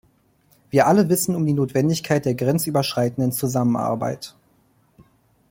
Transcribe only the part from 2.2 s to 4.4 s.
der grenzüberschreitenden Zusammenarbeit.